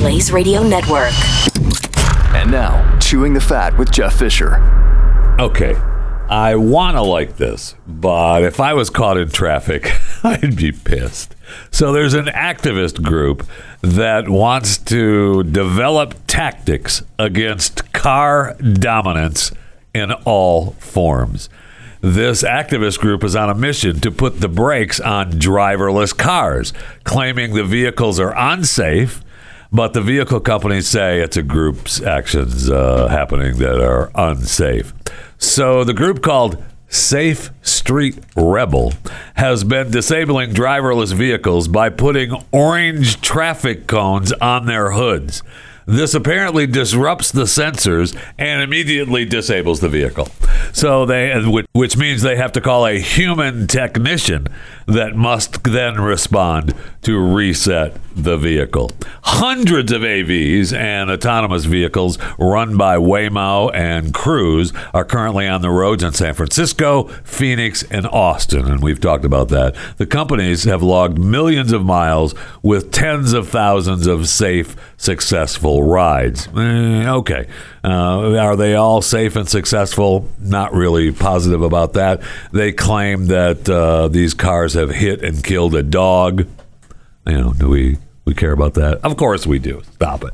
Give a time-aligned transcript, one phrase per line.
[0.00, 1.12] Blaze Radio Network.
[2.34, 4.56] And now, Chewing the Fat with Jeff Fisher.
[5.38, 5.74] Okay.
[6.26, 9.92] I want to like this, but if I was caught in traffic,
[10.24, 11.36] I'd be pissed.
[11.70, 13.46] So there's an activist group
[13.82, 19.52] that wants to develop tactics against car dominance
[19.92, 21.50] in all forms.
[22.00, 26.72] This activist group is on a mission to put the brakes on driverless cars,
[27.04, 29.22] claiming the vehicles are unsafe
[29.72, 34.92] but the vehicle companies say it's a group's actions uh, happening that are unsafe.
[35.38, 38.92] So the group called Safe Street Rebel
[39.36, 45.42] has been disabling driverless vehicles by putting orange traffic cones on their hoods.
[45.90, 50.28] This apparently disrupts the sensors and immediately disables the vehicle.
[50.72, 54.46] So they, uh, which means they have to call a human technician
[54.86, 58.90] that must then respond to reset the vehicle.
[59.22, 65.70] Hundreds of AVs and autonomous vehicles run by Waymo and Cruise are currently on the
[65.70, 69.74] roads in San Francisco, Phoenix, and Austin, and we've talked about that.
[69.96, 76.48] The companies have logged millions of miles with tens of thousands of safe, successful rides.
[76.48, 77.48] Eh, okay.
[77.82, 80.28] Uh, are they all safe and successful?
[80.38, 82.22] Not really positive about that.
[82.52, 86.46] They claim that uh, these cars have hit and killed a dog.
[87.26, 89.04] You know, do we we care about that?
[89.04, 89.82] Of course we do.
[89.94, 90.32] Stop it.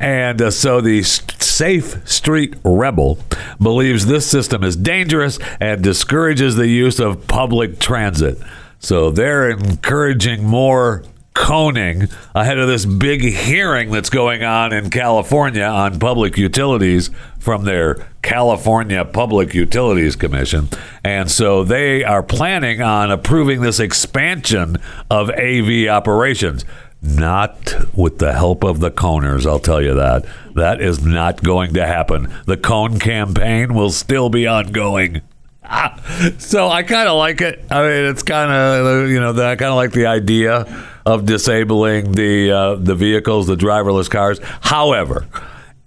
[0.00, 3.18] And uh, so the Safe Street Rebel
[3.60, 8.38] believes this system is dangerous and discourages the use of public transit.
[8.78, 11.02] So they're encouraging more
[11.34, 17.64] coning ahead of this big hearing that's going on in California on public utilities from
[17.64, 20.68] their California Public Utilities Commission.
[21.04, 24.78] And so they are planning on approving this expansion
[25.10, 26.64] of AV operations.
[27.02, 30.24] Not with the help of the coners, I'll tell you that.
[30.54, 32.32] That is not going to happen.
[32.46, 35.20] The cone campaign will still be ongoing.
[36.38, 37.62] so I kind of like it.
[37.70, 40.64] I mean, it's kind of you know, I kind of like the idea
[41.06, 44.40] of disabling the uh, the vehicles, the driverless cars.
[44.60, 45.26] However,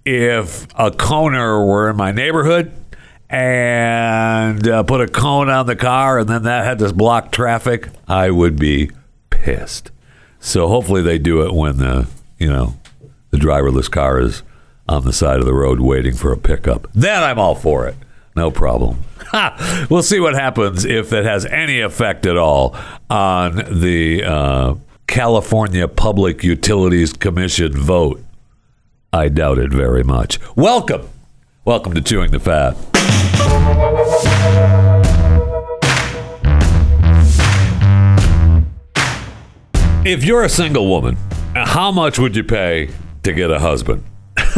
[0.04, 2.72] if a coner were in my neighborhood
[3.28, 7.88] and uh, put a cone on the car and then that had to block traffic,
[8.06, 8.90] I would be
[9.30, 9.90] pissed.
[10.40, 12.08] So hopefully they do it when the
[12.38, 12.74] you know
[13.30, 14.42] the driverless car is
[14.88, 16.88] on the side of the road waiting for a pickup.
[16.94, 17.96] Then I'm all for it.
[18.34, 19.02] No problem.
[19.90, 22.76] we'll see what happens if it has any effect at all
[23.10, 24.74] on the uh,
[25.08, 28.22] California Public Utilities Commission vote.
[29.10, 30.38] I doubt it very much.
[30.54, 31.08] Welcome.
[31.64, 32.76] Welcome to Chewing the Fat.
[40.06, 41.16] If you're a single woman,
[41.54, 42.90] how much would you pay
[43.22, 44.04] to get a husband?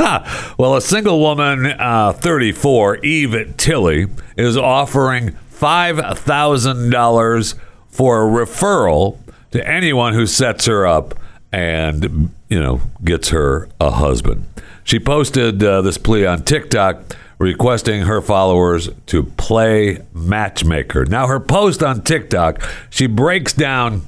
[0.58, 7.54] well, a single woman, uh, 34, Eve Tilley, is offering $5,000
[7.88, 11.18] for a referral to anyone who sets her up
[11.52, 14.46] and, you know, gets her a husband.
[14.84, 21.06] She posted uh, this plea on TikTok requesting her followers to play matchmaker.
[21.06, 24.02] Now, her post on TikTok, she breaks down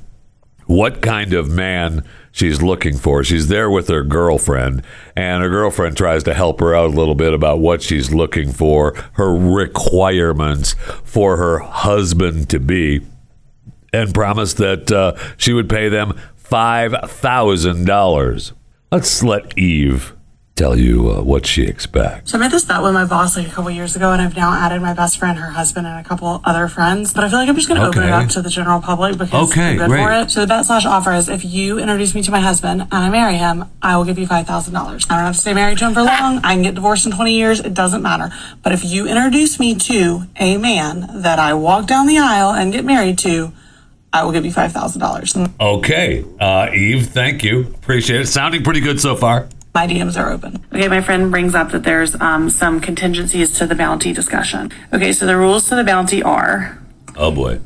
[0.67, 3.25] what kind of man she's looking for.
[3.25, 4.83] She's there with her girlfriend,
[5.17, 8.53] and her girlfriend tries to help her out a little bit about what she's looking
[8.53, 10.75] for, her requirements
[11.05, 13.01] for her husband to be,
[13.93, 18.53] and promised that uh, she would pay them $5,000.
[18.91, 20.15] Let's let Eve
[20.55, 22.31] tell you uh, what she expects.
[22.31, 24.37] So I made this bet with my boss like a couple years ago, and I've
[24.37, 27.15] now added my best friend, her husband, and a couple other friends.
[27.15, 29.17] But I feel like I'm just going to open it up to the general public
[29.17, 30.05] because Okay, I'm good great.
[30.05, 30.31] for it.
[30.31, 33.09] So the bet slash offer is if you introduce me to my husband and I
[33.09, 35.07] marry him, I will give you five thousand dollars.
[35.09, 36.37] I don't have to stay married to him for long.
[36.45, 37.61] I can get divorced in 20 years.
[37.61, 38.31] It doesn't matter.
[38.63, 42.75] But if you introduce me to a man that I walk down the aisle and
[42.75, 43.53] get married to,
[44.13, 45.37] I will give you five thousand dollars.
[45.61, 47.63] Okay, uh, Eve, thank you.
[47.75, 48.27] Appreciate it.
[48.27, 49.49] Sounding pretty good so far.
[49.75, 50.63] My DMs are open.
[50.73, 54.71] Okay, my friend brings up that there's um, some contingencies to the bounty discussion.
[54.93, 56.79] Okay, so the rules to the bounty are
[57.17, 57.61] Oh boy.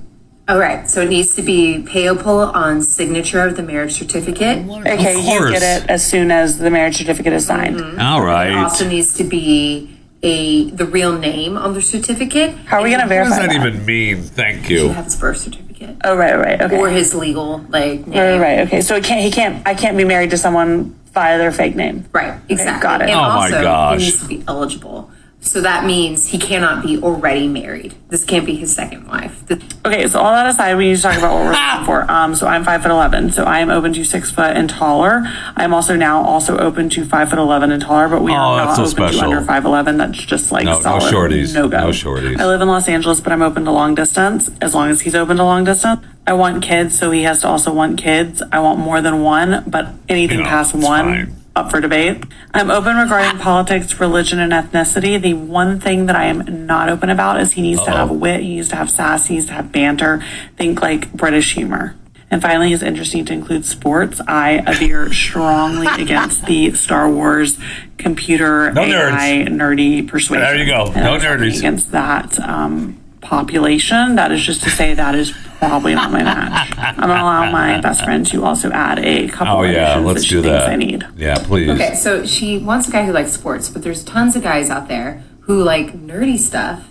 [0.48, 4.58] All right, so it needs to be payable on signature of the marriage certificate.
[4.68, 8.00] okay, you get it as soon as the marriage certificate is signed.
[8.00, 8.50] All right.
[8.50, 12.54] It also needs to be a the real name on the certificate.
[12.66, 13.30] How are we gonna verify?
[13.40, 13.66] What does that that?
[13.74, 14.22] even mean?
[14.22, 14.88] Thank You you.
[14.90, 15.65] have his birth certificate
[16.04, 16.78] Oh right, right, okay.
[16.78, 18.18] or his legal like name.
[18.18, 18.80] right, right, okay.
[18.80, 19.20] So it can't.
[19.20, 19.66] He can't.
[19.66, 22.04] I can't be married to someone via their fake name.
[22.12, 22.82] Right, exactly.
[22.82, 23.10] got it.
[23.10, 23.94] And Oh my also, gosh.
[23.96, 25.10] it needs to be eligible.
[25.40, 27.94] So that means he cannot be already married.
[28.08, 29.46] This can't be his second wife.
[29.46, 32.10] The- Okay, so all that aside, we need to talk about what we're looking for.
[32.10, 35.22] Um, so I'm five foot eleven, so I am open to six foot and taller.
[35.56, 38.66] I'm also now also open to five foot eleven and taller, but we Oh, are
[38.66, 39.20] that's not so open special.
[39.30, 39.96] to under five eleven.
[39.98, 41.54] That's just like No- no solid shorties.
[41.54, 41.78] no go.
[41.78, 42.40] No shorties.
[42.40, 45.14] I live in Los Angeles, but I'm open to long distance as long as he's
[45.14, 46.00] open to long distance.
[46.26, 48.42] I want kids, so he has to also want kids.
[48.50, 51.36] I want more than one, but anything You know, past one fine.
[51.56, 52.22] Up for debate.
[52.52, 55.20] I'm open regarding politics, religion, and ethnicity.
[55.20, 58.42] The one thing that I am not open about is he needs to have wit,
[58.42, 60.22] he needs to have sass, he needs to have banter.
[60.56, 61.96] Think like British humor.
[62.30, 64.20] And finally, his interesting to include sports.
[64.26, 67.58] I veer strongly against the Star Wars
[67.98, 70.44] computer No AI nerdy persuasion.
[70.44, 70.86] There you go.
[70.86, 71.58] No nerdies.
[71.58, 74.14] Against that um, population.
[74.16, 76.72] That is just to say that is probably not my match.
[76.78, 80.20] I'm gonna allow my best friend to also add a couple Oh of yeah, let's
[80.20, 80.70] that she do thinks that.
[80.70, 81.06] I need.
[81.16, 81.70] Yeah, please.
[81.70, 84.88] okay, so she wants a guy who likes sports, but there's tons of guys out
[84.88, 86.84] there who like nerdy stuff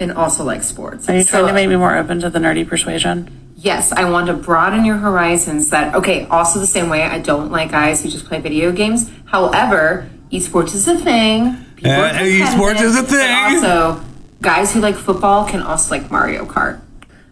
[0.00, 1.08] and also like sports.
[1.08, 3.28] Are you So- trying to make me more open to the nerdy persuasion?
[3.56, 5.70] Yes, I want to broaden your horizons.
[5.70, 6.26] That okay.
[6.30, 9.10] Also, the same way I don't like guys who just play video games.
[9.24, 11.56] However, esports is a thing.
[11.74, 13.60] People Uh, esports is a thing.
[13.60, 14.00] But also,
[14.42, 16.80] guys who like football can also like Mario Kart.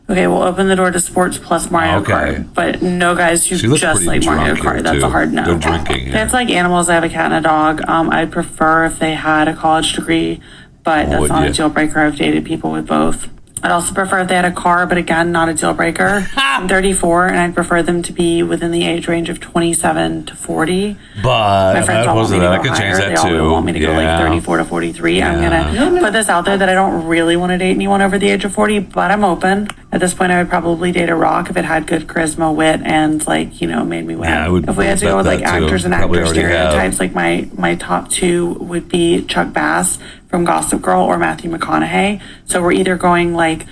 [0.08, 2.12] Okay, we'll open the door to sports plus Mario Okay.
[2.12, 4.82] Kart, but no guys who just like Mario Kart.
[4.82, 5.06] That's too.
[5.06, 5.44] a hard no.
[5.44, 6.24] They're drinking If here.
[6.24, 6.88] it's like animals.
[6.88, 7.80] I have a cat and a dog.
[7.88, 10.40] Um, I'd prefer if they had a college degree,
[10.84, 11.50] but that's Would not ya?
[11.50, 11.98] a deal breaker.
[12.00, 13.28] I've dated people with both.
[13.66, 16.24] I'd also prefer if they had a car, but again, not a deal breaker.
[16.36, 20.36] I'm 34, and I'd prefer them to be within the age range of 27 to
[20.36, 20.96] 40.
[21.20, 22.52] But My friends all want me to that.
[22.52, 23.50] I go could change that they all too.
[23.50, 24.18] want me to go like Yeah.
[24.20, 25.20] 34 to 43.
[25.22, 28.18] I'm gonna put this out there that I don't really want to date anyone over
[28.18, 29.66] the age of 40, but I'm open.
[29.90, 32.82] At this point, I would probably date a rock if it had good charisma, wit,
[32.84, 34.28] and like you know made me win.
[34.28, 35.64] Yeah, I would if we had to bet go with like that, too.
[35.64, 36.70] actors and Probably actor already have.
[36.70, 39.98] stereotypes, like my my top two would be Chuck Bass
[40.28, 42.20] from Gossip Girl or Matthew McConaughey.
[42.44, 43.66] So we're either going like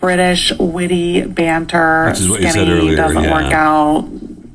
[0.00, 3.32] British witty banter, Which is what you skinny, said earlier, doesn't yeah.
[3.32, 4.08] work out,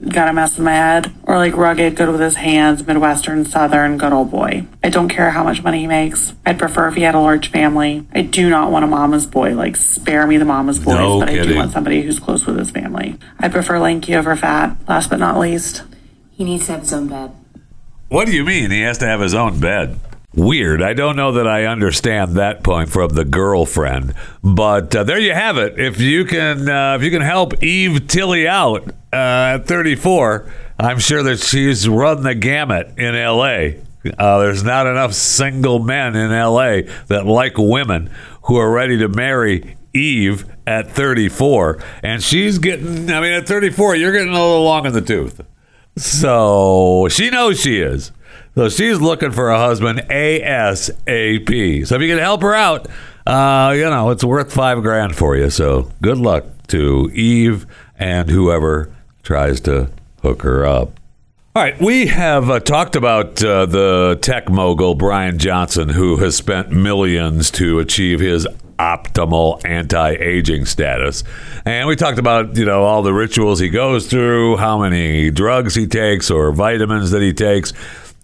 [0.10, 3.98] got a mess in my head, or like rugged, good with his hands, Midwestern, Southern,
[3.98, 4.68] good old boy.
[4.84, 6.34] I don't care how much money he makes.
[6.46, 8.06] I'd prefer if he had a large family.
[8.14, 9.56] I do not want a mama's boy.
[9.56, 12.58] Like, spare me the mama's boys, No but I do want somebody who's close with
[12.58, 13.18] his family.
[13.40, 14.78] I prefer lanky over fat.
[14.88, 15.84] Last but not least,
[16.32, 17.32] He needs to have his own bed.
[18.08, 18.72] What do you mean?
[18.72, 20.00] He has to have his own bed.
[20.36, 20.84] Weird.
[20.84, 25.34] I don't know that I understand that point from the girlfriend, but uh, there you
[25.34, 25.80] have it.
[25.80, 31.00] If you can, uh, if you can help Eve Tilly out uh, at 34, I'm
[31.00, 33.82] sure that she's run the gamut in L.A.
[34.18, 36.84] Uh, there's not enough single men in L.A.
[37.08, 38.12] that like women
[38.44, 43.10] who are ready to marry Eve at 34, and she's getting.
[43.10, 45.42] I mean, at 34, you're getting a little long in the tooth.
[45.98, 48.12] So she knows she is.
[48.56, 51.88] So she's looking for a husband ASAP.
[51.88, 52.88] So if you can help her out,
[53.26, 55.50] uh, you know, it's worth five grand for you.
[55.50, 57.66] So good luck to Eve
[57.98, 58.92] and whoever
[59.24, 59.90] tries to
[60.22, 61.00] hook her up.
[61.56, 66.36] All right, we have uh, talked about uh, the tech mogul Brian Johnson, who has
[66.36, 68.48] spent millions to achieve his
[68.78, 71.24] optimal anti-aging status,
[71.66, 75.76] and we talked about you know all the rituals he goes through, how many drugs
[75.76, 77.74] he takes or vitamins that he takes.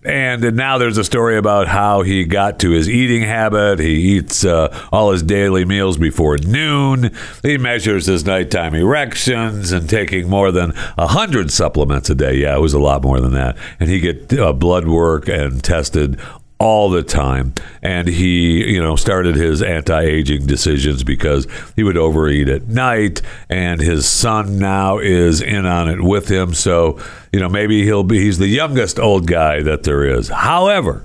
[0.06, 3.80] And now there's a story about how he got to his eating habit.
[3.80, 7.12] He eats uh, all his daily meals before noon.
[7.42, 12.36] He measures his nighttime erections and taking more than 100 supplements a day.
[12.36, 13.58] Yeah, it was a lot more than that.
[13.80, 16.20] And he get uh, blood work and tested
[16.60, 17.54] all the time.
[17.82, 23.82] And he you know started his anti-aging decisions because he would overeat at night and
[23.82, 26.54] his son now is in on it with him.
[26.54, 27.00] So
[27.32, 30.30] you know maybe he'll be he's the youngest old guy that there is.
[30.30, 31.04] However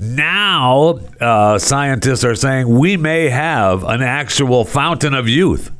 [0.00, 5.72] now uh, scientists are saying we may have an actual fountain of youth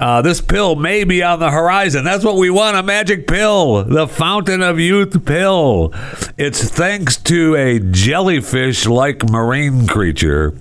[0.00, 2.04] uh, this pill may be on the horizon.
[2.04, 5.92] That's what we want a magic pill, the Fountain of Youth pill.
[6.38, 10.54] It's thanks to a jellyfish like marine creature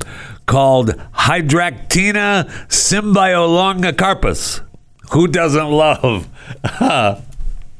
[0.45, 4.61] called Hydractinia symbiolongicarpus.
[5.11, 6.27] Who doesn't love?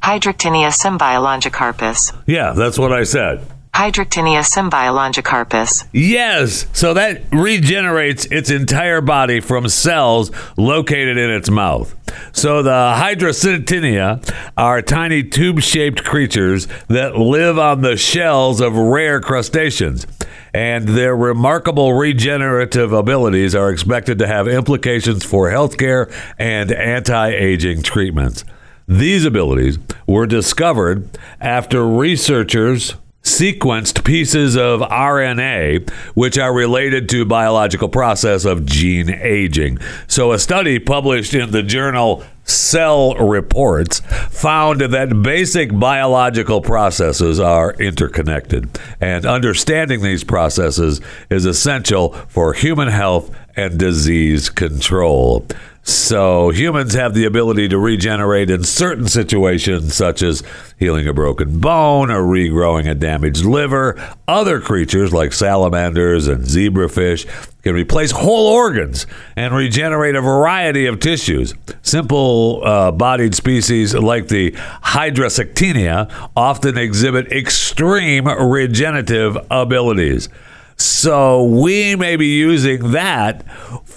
[0.02, 2.16] Hydractinia symbiolongicarpus.
[2.26, 3.46] yeah, that's what I said.
[3.74, 5.88] Hydractinia symbiolongicarpus.
[5.94, 6.68] Yes.
[6.74, 11.96] So that regenerates its entire body from cells located in its mouth.
[12.34, 19.22] So the Hydrocytinia are tiny tube shaped creatures that live on the shells of rare
[19.22, 20.06] crustaceans.
[20.54, 27.84] And their remarkable regenerative abilities are expected to have implications for healthcare and anti aging
[27.84, 28.44] treatments.
[28.88, 31.08] These abilities were discovered
[31.40, 39.78] after researchers sequenced pieces of RNA which are related to biological process of gene aging.
[40.08, 47.74] So a study published in the journal Cell Reports found that basic biological processes are
[47.74, 51.00] interconnected and understanding these processes
[51.30, 55.46] is essential for human health and disease control.
[55.90, 60.44] So humans have the ability to regenerate in certain situations, such as
[60.78, 64.00] healing a broken bone or regrowing a damaged liver.
[64.28, 67.26] Other creatures, like salamanders and zebrafish,
[67.64, 71.56] can replace whole organs and regenerate a variety of tissues.
[71.82, 80.30] Simple uh, bodied species like the Hydrasectinia often exhibit extreme regenerative abilities.
[80.78, 83.44] So we may be using that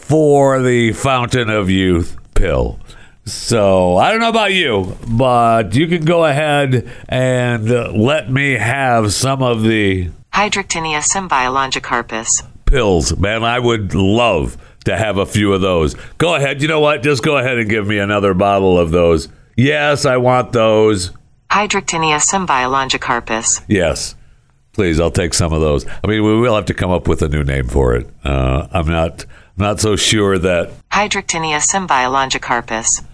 [0.03, 2.79] for the Fountain of Youth pill.
[3.25, 9.13] So I don't know about you, but you can go ahead and let me have
[9.13, 12.43] some of the Hydractinia symbiolongicarpus.
[12.67, 13.17] pills.
[13.17, 14.57] Man, I would love
[14.87, 15.95] to have a few of those.
[16.19, 16.61] Go ahead.
[16.63, 17.03] You know what?
[17.05, 19.29] Just go ahead and give me another bottle of those.
[19.57, 21.13] Yes, I want those.
[21.51, 23.63] Hydractinia symbiolongicarpus.
[23.69, 24.17] Yes.
[24.73, 25.87] Please, I'll take some of those.
[26.03, 28.09] I mean, we will have to come up with a new name for it.
[28.25, 33.05] Uh, I'm not not so sure that Hydractinia symbiolongicarpus.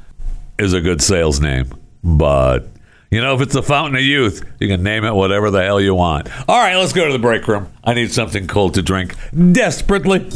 [0.58, 2.68] is a good sales name, but
[3.10, 5.80] you know, if it's the Fountain of Youth, you can name it whatever the hell
[5.80, 6.28] you want.
[6.48, 7.68] All right, let's go to the break room.
[7.82, 9.14] I need something cold to drink
[9.52, 10.28] desperately.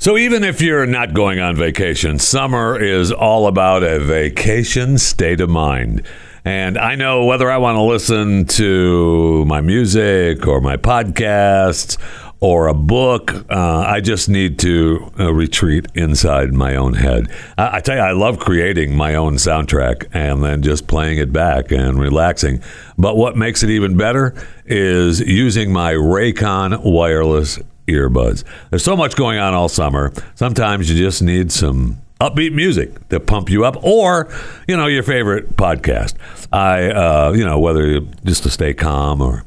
[0.00, 5.40] So, even if you're not going on vacation, summer is all about a vacation state
[5.40, 6.02] of mind.
[6.48, 11.98] And I know whether I want to listen to my music or my podcasts
[12.40, 17.30] or a book, uh, I just need to uh, retreat inside my own head.
[17.58, 21.34] I, I tell you, I love creating my own soundtrack and then just playing it
[21.34, 22.62] back and relaxing.
[22.96, 28.42] But what makes it even better is using my Raycon wireless earbuds.
[28.70, 30.14] There's so much going on all summer.
[30.34, 34.28] Sometimes you just need some upbeat music to pump you up, or
[34.66, 36.14] you know your favorite podcast.
[36.52, 39.44] I, uh, you know, whether just to stay calm or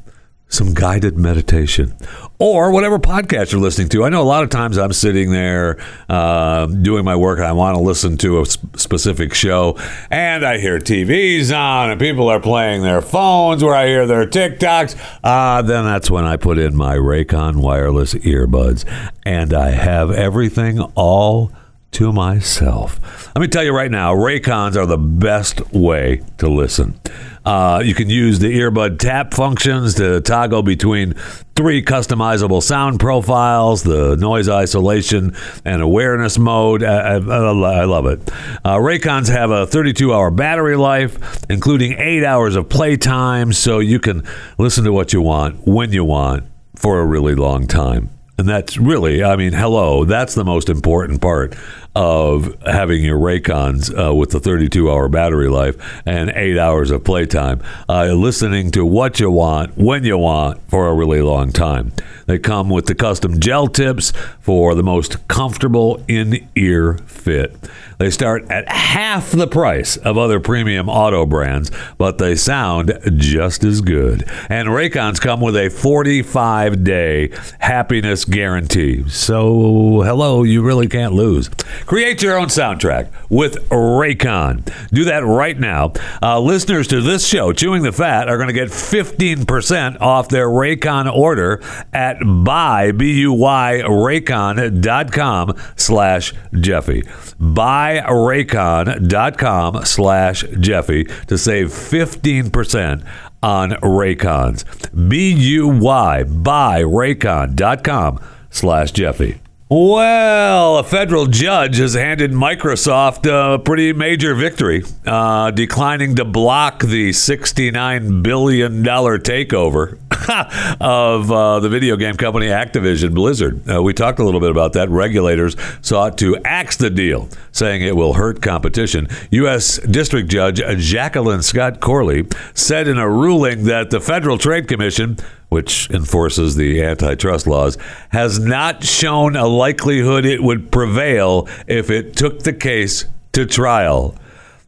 [0.48, 1.96] some guided meditation
[2.38, 4.04] or whatever podcast you're listening to.
[4.04, 5.78] I know a lot of times I'm sitting there
[6.10, 9.78] uh, doing my work and I want to listen to a s- specific show
[10.10, 14.28] and I hear TVs on and people are playing their phones where I hear their
[14.28, 15.00] TikToks.
[15.24, 18.84] Uh, then that's when I put in my Raycon wireless earbuds
[19.26, 21.54] and I have everything all
[21.92, 23.00] to myself.
[23.36, 27.00] Let me tell you right now, Raycons are the best way to listen.
[27.44, 31.14] Uh, you can use the earbud tap functions to toggle between
[31.56, 36.84] three customizable sound profiles, the noise isolation and awareness mode.
[36.84, 38.20] I, I, I love it.
[38.64, 44.00] Uh, Raycons have a 32 hour battery life, including eight hours of playtime, so you
[44.00, 44.24] can
[44.60, 46.44] listen to what you want when you want
[46.76, 48.10] for a really long time.
[48.42, 51.56] And that's really, I mean, hello, that's the most important part
[51.96, 57.04] of having your Raycons uh, with the 32 hour battery life and eight hours of
[57.04, 57.62] playtime.
[57.90, 61.92] Uh, listening to what you want, when you want, for a really long time.
[62.28, 67.56] They come with the custom gel tips for the most comfortable in ear fit.
[67.98, 73.64] They start at half the price of other premium auto brands, but they sound just
[73.64, 74.24] as good.
[74.50, 79.08] And Raycons come with a 45 day happiness guarantee.
[79.10, 81.50] So, hello, you really can't lose.
[81.86, 84.66] Create your own soundtrack with Raycon.
[84.90, 85.94] Do that right now.
[86.22, 90.48] Uh, listeners to this show, Chewing the Fat, are going to get 15% off their
[90.48, 91.62] Raycon order
[91.94, 97.02] at buy, B-U-Y, Raycon.com slash Jeffy.
[97.02, 103.06] Buyraycon.com slash Jeffy to save 15%
[103.44, 105.10] on Raycons.
[105.10, 108.20] B-U-Y, buyraycon.com
[108.50, 109.42] slash Jeffy.
[109.74, 116.82] Well, a federal judge has handed Microsoft a pretty major victory, uh, declining to block
[116.82, 119.98] the $69 billion takeover
[120.82, 123.62] of uh, the video game company Activision Blizzard.
[123.70, 124.90] Uh, we talked a little bit about that.
[124.90, 129.08] Regulators sought to axe the deal, saying it will hurt competition.
[129.30, 129.78] U.S.
[129.78, 135.16] District Judge Jacqueline Scott Corley said in a ruling that the Federal Trade Commission
[135.52, 137.78] which enforces the antitrust laws,
[138.10, 143.04] has not shown a likelihood it would prevail if it took the case
[143.34, 144.16] to trial.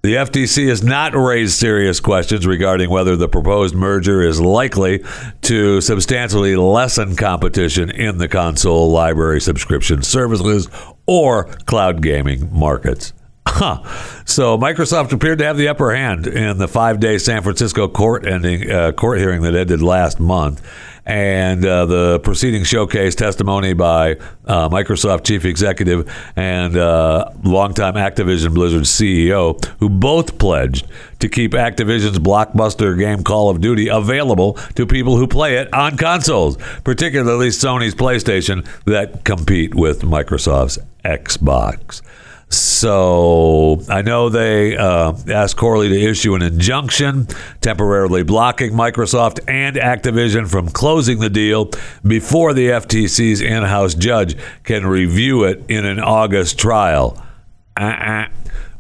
[0.02, 5.06] The FTC has not raised serious questions regarding whether the proposed merger is likely
[5.44, 10.68] to substantially lessen competition in the console library subscription services
[11.08, 13.14] or cloud gaming markets.
[13.56, 13.84] Huh.
[14.26, 18.70] So Microsoft appeared to have the upper hand in the five-day San Francisco court ending
[18.72, 20.60] uh, court hearing that ended last month,
[21.06, 24.14] and uh, the proceeding showcased testimony by
[24.48, 30.88] uh, Microsoft chief executive and uh, longtime Activision Blizzard CEO, who both pledged
[31.20, 35.96] to keep Activision's blockbuster game Call of Duty available to people who play it on
[35.96, 42.02] consoles, particularly Sony's PlayStation that compete with Microsoft's Xbox.
[42.50, 47.28] So I know they uh, asked Corley to issue an injunction
[47.62, 51.72] temporarily blocking Microsoft and Activision from closing the deal
[52.06, 57.22] before the FTC's in house judge can review it in an August trial.
[57.78, 58.28] Uh-uh.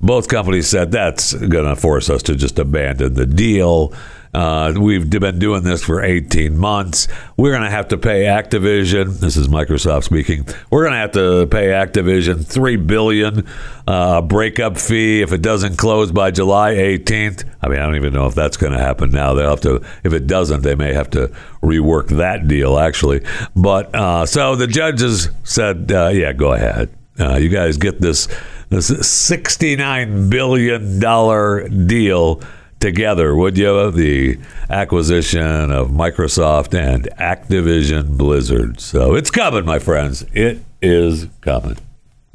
[0.01, 3.93] Both companies said that's going to force us to just abandon the deal.
[4.33, 7.07] Uh, we've been doing this for 18 months.
[7.37, 9.19] We're going to have to pay Activision.
[9.19, 10.47] This is Microsoft speaking.
[10.71, 13.47] We're going to have to pay Activision three billion
[13.87, 17.47] uh, breakup fee if it doesn't close by July 18th.
[17.61, 19.33] I mean, I don't even know if that's going to happen now.
[19.33, 19.83] They'll have to.
[20.03, 23.23] If it doesn't, they may have to rework that deal actually.
[23.55, 26.89] But uh, so the judges said, uh, "Yeah, go ahead.
[27.19, 28.27] Uh, you guys get this
[28.69, 32.41] this 69 billion dollar deal."
[32.83, 33.91] Together, would you?
[33.91, 34.37] The
[34.69, 38.81] acquisition of Microsoft and Activision Blizzard.
[38.81, 40.25] So it's coming, my friends.
[40.33, 41.77] It is coming.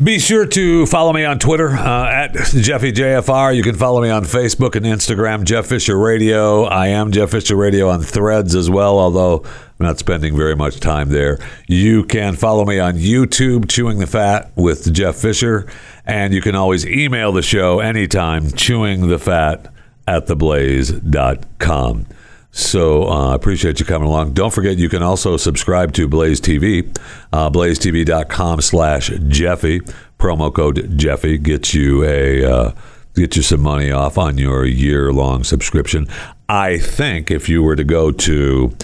[0.03, 3.55] Be sure to follow me on Twitter uh, at JeffyJFR.
[3.55, 6.65] You can follow me on Facebook and Instagram, Jeff Fisher Radio.
[6.65, 10.81] I am Jeff Fisher Radio on threads as well, although I'm not spending very much
[10.81, 11.39] time there.
[11.67, 15.67] You can follow me on YouTube, Chewing the Fat with Jeff Fisher.
[16.07, 19.71] And you can always email the show anytime, chewing the fat
[20.09, 22.07] at theblaze.com.
[22.51, 24.33] So I uh, appreciate you coming along.
[24.33, 26.89] Don't forget, you can also subscribe to Blaze TV,
[27.33, 29.81] uh, blazetv.com slash Jeffy.
[30.19, 32.73] Promo code Jeffy gets you a uh,
[33.15, 36.09] get you some money off on your year long subscription.
[36.49, 38.75] I think if you were to go to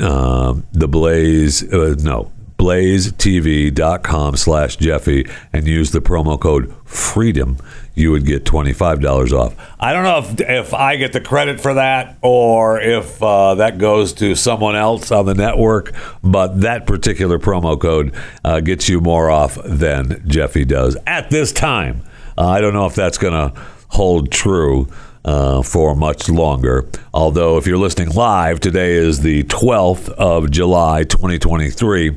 [0.00, 7.60] uh, the Blaze, uh, no, blazetv.com slash Jeffy and use the promo code FREEDOM,
[7.94, 9.54] you would get $25 off.
[9.80, 13.78] I don't know if, if I get the credit for that or if uh, that
[13.78, 15.92] goes to someone else on the network,
[16.22, 18.14] but that particular promo code
[18.44, 22.02] uh, gets you more off than Jeffy does at this time.
[22.38, 24.88] Uh, I don't know if that's going to hold true.
[25.24, 26.88] Uh, for much longer.
[27.12, 32.16] Although, if you're listening live, today is the 12th of July, 2023.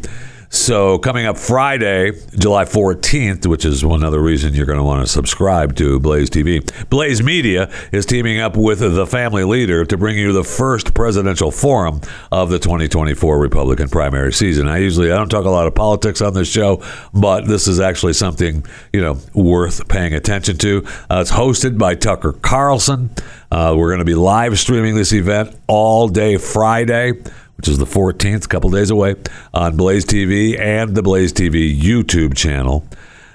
[0.52, 5.06] So, coming up Friday, July 14th, which is one other reason you're going to want
[5.06, 9.96] to subscribe to Blaze TV, Blaze Media is teaming up with the family leader to
[9.96, 14.68] bring you the first presidential forum of the 2024 Republican primary season.
[14.68, 16.84] I usually I don't talk a lot of politics on this show,
[17.14, 20.84] but this is actually something you know worth paying attention to.
[21.12, 23.12] Uh, it's hosted by Tucker Carlson.
[23.52, 27.14] Uh, we're going to be live streaming this event all day Friday
[27.60, 29.15] which is the 14th, a couple days away,
[29.54, 32.88] on Blaze TV and the Blaze TV YouTube channel,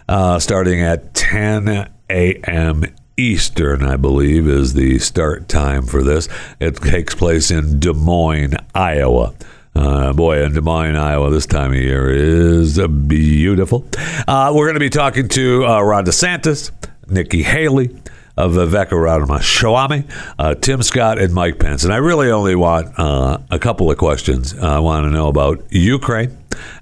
[0.08, 2.84] uh, starting at 10 a.m.
[3.18, 6.30] Eastern, I believe, is the start time for this.
[6.58, 9.34] It takes place in Des Moines, Iowa.
[9.76, 13.87] Uh, boy, in Des Moines, Iowa, this time of year is beautiful.
[14.26, 16.70] Uh, we're going to be talking to uh, Ron DeSantis,
[17.10, 17.94] Nikki Haley,
[18.36, 20.04] of Vivek Ramaswamy,
[20.38, 21.84] uh, Tim Scott, and Mike Pence.
[21.84, 24.56] And I really only want uh, a couple of questions.
[24.58, 26.36] I want to know about Ukraine,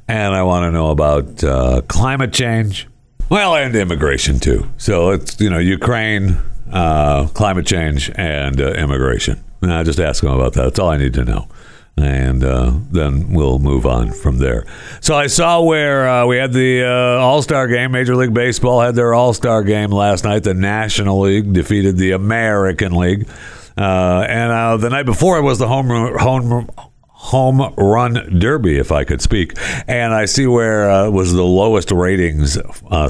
[0.09, 2.89] and I want to know about uh, climate change,
[3.29, 4.67] well, and immigration too.
[4.77, 6.39] So it's you know Ukraine,
[6.73, 9.43] uh, climate change, and uh, immigration.
[9.61, 10.63] And I just ask them about that.
[10.63, 11.49] That's all I need to know
[11.97, 14.67] and uh, then we'll move on from there.
[15.01, 17.93] So I saw where uh, we had the uh, All Star game.
[17.93, 20.43] Major League Baseball had their All Star game last night.
[20.43, 23.29] The National League defeated the American League,
[23.77, 26.69] uh, and uh, the night before it was the home home
[27.09, 29.53] home run derby, if I could speak.
[29.87, 32.59] And I see where uh, was the lowest ratings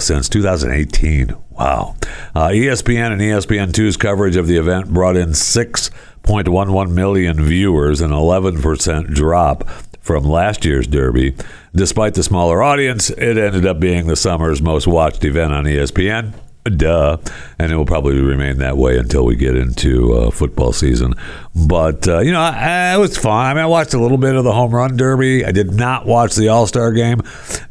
[0.00, 1.34] since 2018.
[1.50, 1.96] Wow.
[2.34, 5.90] ESPN and ESPN2's coverage of the event brought in six
[6.22, 9.68] 0.11 million viewers, an 11% drop
[10.00, 11.34] from last year's Derby.
[11.74, 16.32] Despite the smaller audience, it ended up being the summer's most watched event on ESPN.
[16.64, 17.16] Duh.
[17.58, 21.14] And it will probably remain that way until we get into uh, football season.
[21.56, 23.46] But, uh, you know, I, it was fun.
[23.46, 25.44] I mean, I watched a little bit of the home run derby.
[25.44, 27.20] I did not watch the All Star game.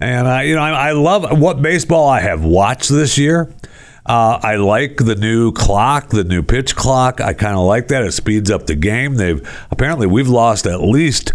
[0.01, 3.53] And, uh, you know, I, I love what baseball I have watched this year.
[4.05, 7.21] Uh, I like the new clock, the new pitch clock.
[7.21, 8.03] I kind of like that.
[8.03, 9.15] It speeds up the game.
[9.15, 11.33] They've apparently we've lost at least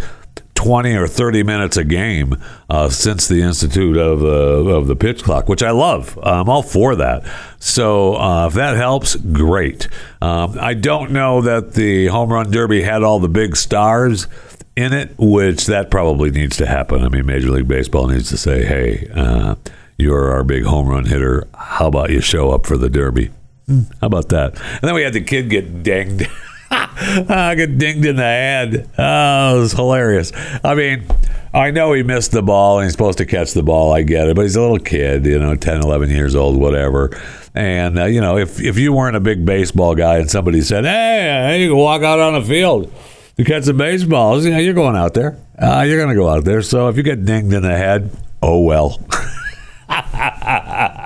[0.57, 2.35] 20 or 30 minutes a game
[2.69, 6.19] uh, since the institute of the of the pitch clock, which I love.
[6.23, 7.25] I'm all for that.
[7.61, 9.89] So uh, if that helps, great.
[10.21, 14.27] Um, I don't know that the home run derby had all the big stars
[14.75, 17.03] in it, which that probably needs to happen.
[17.05, 19.55] I mean, Major League Baseball needs to say, "Hey, uh,
[19.99, 21.49] you're our big home run hitter.
[21.55, 23.31] How about you show up for the derby?"
[23.67, 24.61] Hmm, how about that?
[24.61, 26.29] And then we had the kid get dinged.
[26.71, 28.89] I get dinged in the head.
[28.99, 30.33] Oh, it was hilarious.
[30.65, 31.05] I mean,
[31.53, 33.93] I know he missed the ball and he's supposed to catch the ball.
[33.93, 34.37] I get it.
[34.37, 37.11] But he's a little kid, you know, 10, 11 years old, whatever.
[37.55, 40.85] And, uh, you know, if, if you weren't a big baseball guy and somebody said,
[40.85, 42.93] hey, you can walk out on the field
[43.37, 45.39] to catch some baseballs, you know, you're going out there.
[45.59, 46.63] Uh, you're going to go out there.
[46.63, 48.11] So if you get dinged in the head,
[48.43, 49.01] oh well.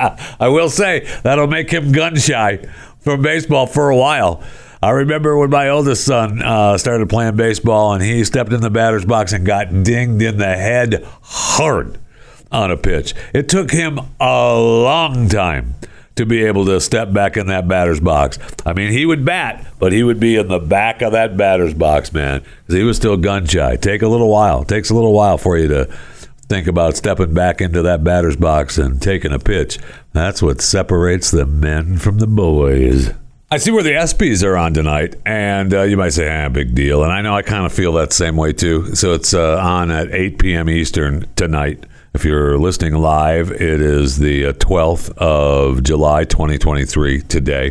[0.41, 2.59] I will say that'll make him gun shy
[3.01, 4.43] from baseball for a while.
[4.83, 8.71] I remember when my oldest son uh, started playing baseball and he stepped in the
[8.71, 11.99] batter's box and got dinged in the head hard
[12.51, 13.15] on a pitch.
[13.35, 15.75] It took him a long time
[16.17, 18.39] to be able to step back in that batter's box.
[18.65, 21.75] I mean, he would bat, but he would be in the back of that batter's
[21.75, 23.77] box, man, because he was still gun shy.
[23.77, 24.65] Take a little while.
[24.65, 25.99] Takes a little while for you to
[26.51, 29.79] think about stepping back into that batter's box and taking a pitch.
[30.13, 33.15] That's what separates the men from the boys.
[33.53, 36.75] I see where the ESPYS are on tonight, and uh, you might say, ah, big
[36.75, 37.05] deal.
[37.05, 38.97] And I know I kind of feel that same way too.
[38.97, 40.69] So it's uh, on at 8 p.m.
[40.69, 41.87] Eastern tonight.
[42.13, 47.71] If you're listening live, it is the 12th of July, 2023, today.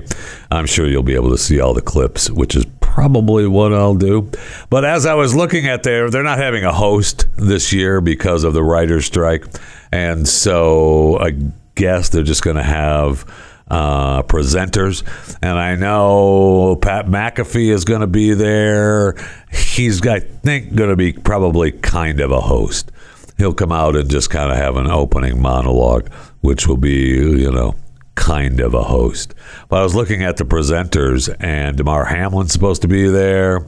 [0.49, 3.95] I'm sure you'll be able to see all the clips, which is probably what I'll
[3.95, 4.32] do.
[4.69, 8.45] But as I was looking at there, they're not having a host this year because
[8.45, 9.45] of the writer's strike.
[9.91, 11.36] And so I
[11.75, 13.25] guess they're just going to have
[13.69, 15.04] uh, presenters.
[15.41, 19.15] And I know Pat McAfee is going to be there.
[19.52, 22.93] He's, I think, going to be probably kind of a host.
[23.39, 27.52] He'll come out and just kind of have an opening monologue, which will be, you
[27.52, 27.73] know,
[28.15, 29.34] kind of a host.
[29.69, 33.65] But I was looking at the presenters, and Damar Hamlin's supposed to be there.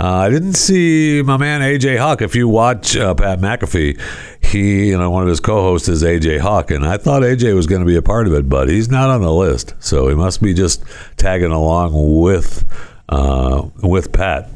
[0.00, 2.22] Uh, I didn't see my man AJ Hawk.
[2.22, 4.00] If you watch uh, Pat McAfee,
[4.42, 7.66] he, you know, one of his co-hosts is AJ Hawk, and I thought AJ was
[7.66, 10.14] going to be a part of it, but he's not on the list, so he
[10.14, 10.82] must be just
[11.18, 12.64] tagging along with
[13.10, 14.48] uh, with Pat.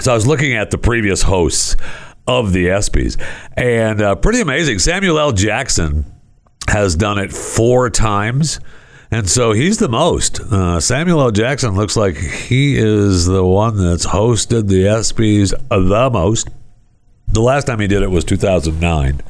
[0.00, 1.76] So I was looking at the previous hosts
[2.26, 3.20] of the ESPYS,
[3.56, 4.78] and uh, pretty amazing.
[4.78, 5.32] Samuel L.
[5.32, 6.04] Jackson
[6.68, 8.60] has done it four times.
[9.10, 10.40] And so he's the most.
[10.40, 11.30] Uh, Samuel L.
[11.30, 16.48] Jackson looks like he is the one that's hosted the ESPYs the most.
[17.28, 19.20] The last time he did it was 2009.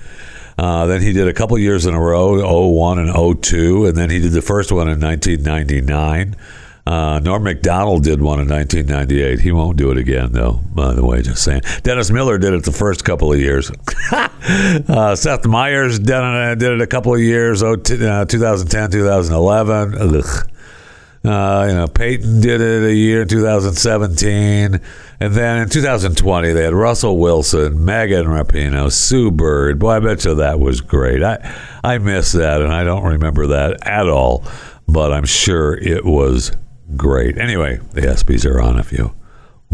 [0.56, 4.10] Uh, then he did a couple years in a row, 01 and 02, and then
[4.10, 6.36] he did the first one in 1999.
[6.84, 9.40] Uh, Norm Macdonald did one in 1998.
[9.40, 11.62] He won't do it again, though, by the way, just saying.
[11.82, 13.70] Dennis Miller did it the first couple of years.
[14.12, 18.90] uh, Seth Meyers did it, did it a couple of years, oh, t- uh, 2010,
[18.90, 20.16] 2011.
[20.16, 20.48] Ugh.
[21.24, 24.80] Uh, you know, Peyton did it a year in 2017.
[25.20, 29.78] And then in 2020, they had Russell Wilson, Megan Rapinoe, Sue Bird.
[29.78, 31.22] Boy, I bet you that was great.
[31.22, 31.38] I,
[31.84, 34.44] I miss that, and I don't remember that at all,
[34.88, 36.50] but I'm sure it was
[36.96, 37.38] great.
[37.38, 39.14] Anyway, the ESPYs are on if you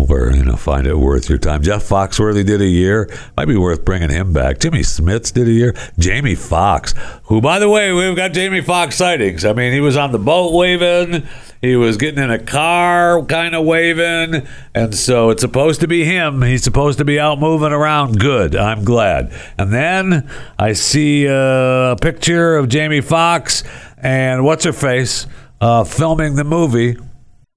[0.07, 1.63] were you know find it worth your time.
[1.63, 3.11] Jeff Foxworthy did a year.
[3.37, 4.61] Might be worth bringing him back.
[4.61, 5.75] Jimmy Smits did a year.
[5.99, 9.45] Jamie Foxx, who by the way, we've got Jamie Foxx sightings.
[9.45, 11.27] I mean, he was on the boat waving.
[11.61, 16.05] He was getting in a car, kind of waving, and so it's supposed to be
[16.05, 16.43] him.
[16.43, 18.21] He's supposed to be out moving around.
[18.21, 19.33] Good, I'm glad.
[19.59, 23.65] And then I see a picture of Jamie Foxx
[23.97, 25.27] and what's her face
[25.61, 26.97] uh, filming the movie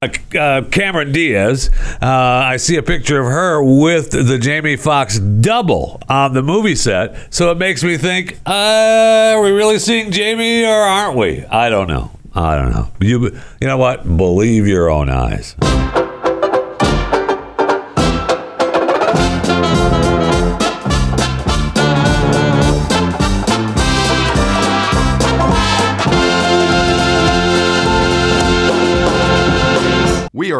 [0.03, 1.69] uh, Cameron Diaz.
[2.01, 6.73] Uh, I see a picture of her with the Jamie Foxx double on the movie
[6.73, 7.31] set.
[7.31, 11.45] So it makes me think, uh, are we really seeing Jamie or aren't we?
[11.45, 12.09] I don't know.
[12.33, 12.89] I don't know.
[12.99, 14.17] You, you know what?
[14.17, 15.55] Believe your own eyes.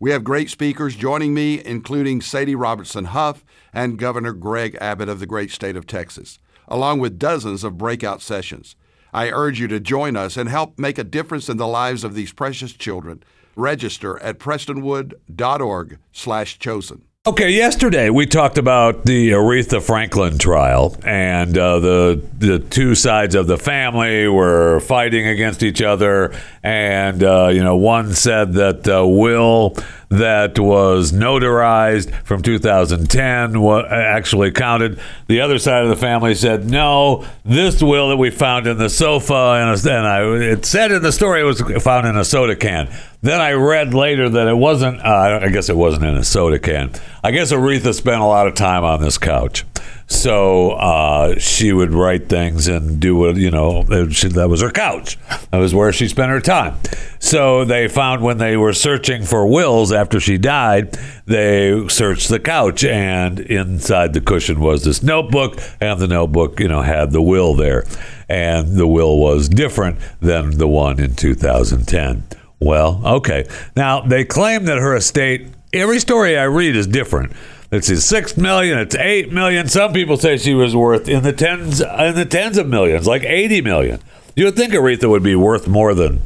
[0.00, 5.20] We have great speakers joining me, including Sadie Robertson Huff and Governor Greg Abbott of
[5.20, 8.74] the great state of Texas, along with dozens of breakout sessions.
[9.12, 12.14] I urge you to join us and help make a difference in the lives of
[12.14, 13.22] these precious children.
[13.54, 17.02] Register at prestonwood.org/chosen.
[17.26, 23.34] Okay, yesterday we talked about the Aretha Franklin trial, and uh, the the two sides
[23.34, 28.86] of the family were fighting against each other, and uh, you know one said that
[28.86, 29.74] uh, will
[30.18, 35.00] that was notarized from 2010 what actually counted.
[35.26, 38.88] The other side of the family said no, this will that we found in the
[38.90, 40.22] sofa, and, and I,
[40.52, 42.92] it said in the story it was found in a soda can.
[43.22, 45.00] Then I read later that it wasn't.
[45.00, 46.92] Uh, I guess it wasn't in a soda can.
[47.22, 49.64] I guess Aretha spent a lot of time on this couch,
[50.06, 53.84] so uh, she would write things and do what you know.
[54.10, 55.18] She, that was her couch.
[55.50, 56.78] That was where she spent her time.
[57.18, 62.38] So they found when they were searching for wills after she died, they searched the
[62.38, 67.22] couch, and inside the cushion was this notebook, and the notebook, you know, had the
[67.22, 67.84] will there,
[68.28, 72.24] and the will was different than the one in 2010.
[72.60, 73.46] Well, okay.
[73.76, 75.48] Now they claim that her estate.
[75.72, 77.32] Every story I read is different.
[77.74, 78.78] It's six million.
[78.78, 79.68] It's eight million.
[79.68, 83.22] Some people say she was worth in the tens in the tens of millions, like
[83.24, 84.00] eighty million.
[84.36, 86.22] You would think Aretha would be worth more than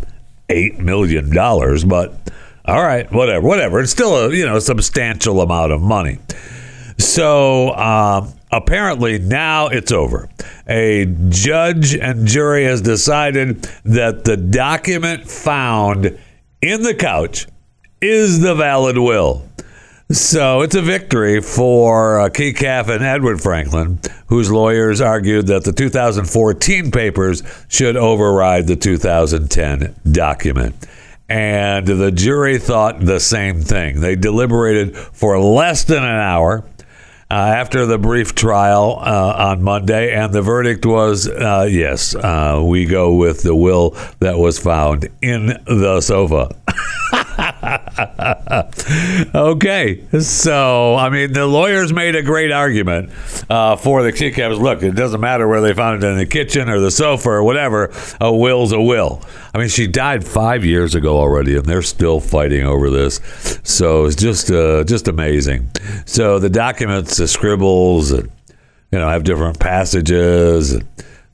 [0.48, 2.14] eight million dollars, but
[2.64, 3.80] all right, whatever, whatever.
[3.80, 6.18] It's still a you know substantial amount of money.
[6.98, 10.28] So um, apparently now it's over.
[10.66, 16.18] A judge and jury has decided that the document found
[16.60, 17.46] in the couch
[18.00, 19.47] is the valid will.
[20.10, 25.72] So it's a victory for uh, Kecalf and Edward Franklin, whose lawyers argued that the
[25.72, 30.86] 2014 papers should override the 2010 document.
[31.28, 34.00] And the jury thought the same thing.
[34.00, 36.64] They deliberated for less than an hour
[37.30, 42.62] uh, after the brief trial uh, on Monday, and the verdict was uh, yes, uh,
[42.64, 43.90] we go with the will
[44.20, 46.48] that was found in the sofa.
[49.34, 53.10] okay, so I mean, the lawyers made a great argument
[53.48, 54.56] uh, for the caps.
[54.56, 57.44] Look, it doesn't matter where they found it in the kitchen or the sofa or
[57.44, 57.92] whatever.
[58.20, 59.22] A will's a will.
[59.54, 63.20] I mean, she died five years ago already, and they're still fighting over this.
[63.62, 65.70] So it's just uh, just amazing.
[66.06, 68.28] So the documents, the scribbles, you
[68.90, 70.72] know, have different passages.
[70.72, 70.88] And,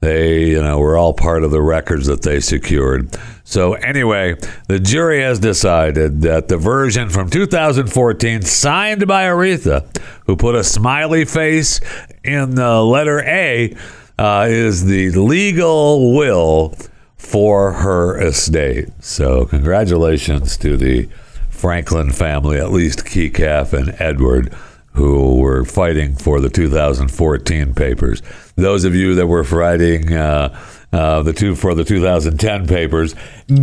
[0.05, 3.17] they, you know, were all part of the records that they secured.
[3.45, 4.37] So, anyway,
[4.69, 9.85] the jury has decided that the version from 2014, signed by Aretha,
[10.27, 11.81] who put a smiley face
[12.23, 13.75] in the letter A,
[14.19, 16.77] uh, is the legal will
[17.17, 18.89] for her estate.
[19.01, 21.09] So, congratulations to the
[21.49, 24.55] Franklin family, at least Kecalf and Edward
[24.95, 28.23] who were fighting for the 2014 papers.
[28.57, 30.57] Those of you that were writing uh,
[30.93, 33.15] uh, the two for the 2010 papers,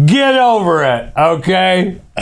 [0.06, 2.02] get over it, okay?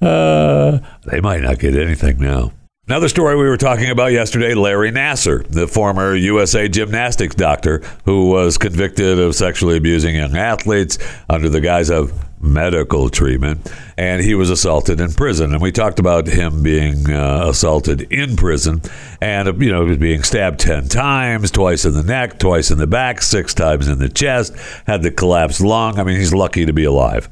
[0.00, 2.52] uh, they might not get anything now.
[2.88, 8.30] Another story we were talking about yesterday Larry Nassar, the former USA gymnastics doctor who
[8.30, 10.96] was convicted of sexually abusing young athletes
[11.28, 15.52] under the guise of medical treatment, and he was assaulted in prison.
[15.52, 18.82] And we talked about him being uh, assaulted in prison,
[19.20, 22.78] and you know, he was being stabbed ten times, twice in the neck, twice in
[22.78, 24.54] the back, six times in the chest,
[24.86, 25.98] had the collapsed lung.
[25.98, 27.28] I mean, he's lucky to be alive,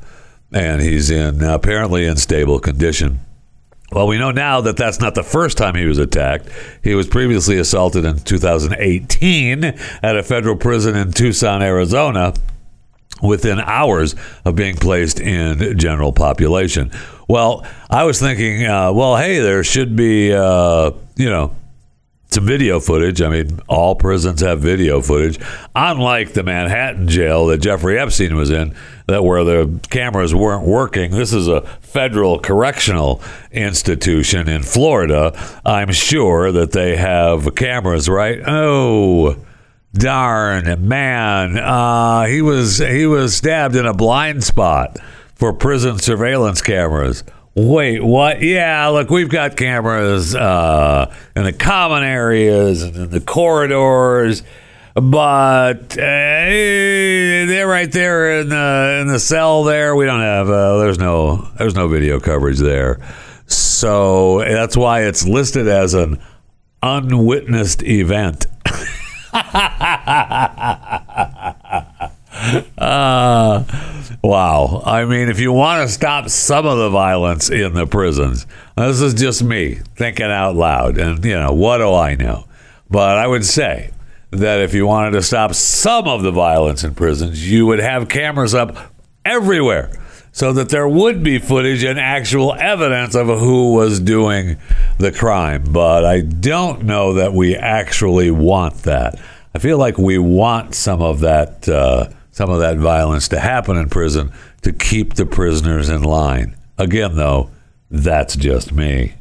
[0.52, 3.20] and he's in apparently in stable condition.
[3.94, 6.48] Well, we know now that that's not the first time he was attacked.
[6.82, 12.34] He was previously assaulted in 2018 at a federal prison in Tucson, Arizona
[13.22, 16.90] within hours of being placed in general population.
[17.28, 21.54] Well, I was thinking, uh, well, hey, there should be, uh, you know,
[22.34, 23.22] some video footage.
[23.22, 25.38] I mean, all prisons have video footage.
[25.74, 28.74] Unlike the Manhattan jail that Jeffrey Epstein was in,
[29.06, 31.12] that where the cameras weren't working.
[31.12, 35.32] This is a federal correctional institution in Florida.
[35.64, 38.40] I'm sure that they have cameras, right?
[38.46, 39.36] Oh,
[39.94, 44.98] darn man uh, he was he was stabbed in a blind spot
[45.36, 47.22] for prison surveillance cameras
[47.54, 48.42] wait what?
[48.42, 54.42] Yeah look we've got cameras uh, in the common areas and in the corridors
[54.94, 56.04] but uh,
[57.46, 59.96] they're right there in the in the cell there.
[59.96, 63.00] We don't have uh, there's no there's no video coverage there.
[63.46, 66.20] So that's why it's listed as an
[66.80, 68.46] unwitnessed event
[72.78, 73.64] uh,
[74.22, 74.73] Wow.
[74.84, 79.00] I mean, if you want to stop some of the violence in the prisons, this
[79.00, 80.98] is just me thinking out loud.
[80.98, 82.46] And, you know, what do I know?
[82.90, 83.92] But I would say
[84.30, 88.10] that if you wanted to stop some of the violence in prisons, you would have
[88.10, 88.92] cameras up
[89.24, 89.90] everywhere
[90.32, 94.58] so that there would be footage and actual evidence of who was doing
[94.98, 95.64] the crime.
[95.64, 99.18] But I don't know that we actually want that.
[99.54, 101.66] I feel like we want some of that.
[101.66, 104.32] Uh, some of that violence to happen in prison
[104.64, 106.56] to keep the prisoners in line.
[106.76, 107.50] Again, though,
[107.90, 109.14] that's just me.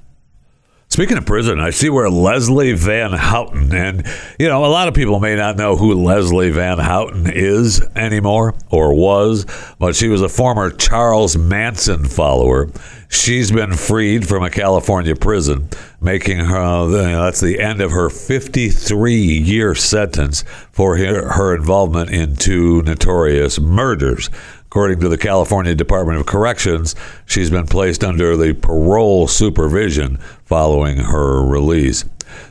[0.94, 4.06] Speaking of prison, I see where Leslie Van Houten, and
[4.38, 8.54] you know, a lot of people may not know who Leslie Van Houten is anymore
[8.70, 9.48] or was,
[9.80, 12.70] but she was a former Charles Manson follower.
[13.10, 15.68] She's been freed from a California prison,
[16.00, 22.36] making her that's the end of her 53 year sentence for her, her involvement in
[22.36, 24.30] two notorious murders.
[24.74, 26.96] According to the California Department of Corrections,
[27.28, 32.06] she's been placed under the parole supervision following her release.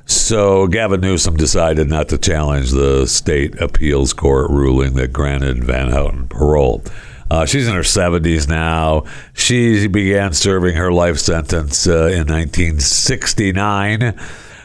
[0.06, 5.88] So Gavin Newsom decided not to challenge the state appeals court ruling that granted Van
[5.88, 6.84] Houten parole.
[7.28, 9.02] Uh, she's in her 70s now.
[9.34, 14.16] She began serving her life sentence uh, in 1969.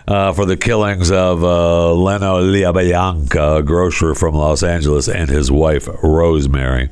[0.08, 5.52] Uh, for the killings of uh, Leno LaBianca, a grocer from Los Angeles, and his
[5.52, 6.89] wife, Rosemary.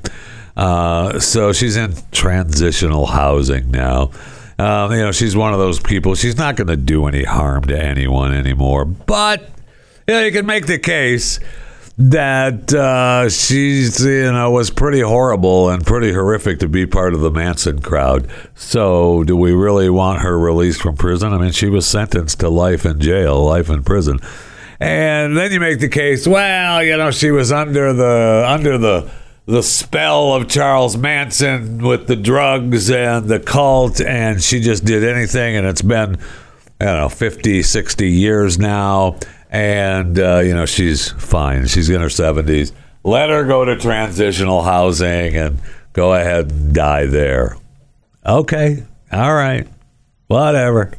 [0.56, 4.12] Uh, so she's in transitional housing now.
[4.58, 6.16] Um, you know, she's one of those people.
[6.16, 8.86] She's not going to do any harm to anyone anymore.
[8.86, 9.50] But
[10.08, 11.40] you know, you can make the case
[11.98, 17.22] that uh, she's you know was pretty horrible and pretty horrific to be part of
[17.22, 18.30] the Manson crowd.
[18.56, 21.34] So, do we really want her released from prison?
[21.34, 24.20] I mean, she was sentenced to life in jail, life in prison,
[24.80, 26.28] and then you make the case.
[26.28, 29.12] Well, you know, she was under the under the
[29.46, 35.04] the spell of Charles Manson with the drugs and the cult, and she just did
[35.04, 36.18] anything, and it's been,
[36.82, 39.18] I don't know, 50, 60 years now,
[39.52, 41.68] and, uh, you know, she's fine.
[41.68, 42.72] She's in her 70s.
[43.04, 45.60] Let her go to transitional housing and
[45.94, 47.56] go ahead and die there.
[48.26, 48.84] Okay.
[49.12, 49.68] All right.
[50.28, 50.92] Whatever.